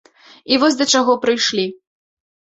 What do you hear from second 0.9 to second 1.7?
чаго прыйшлі.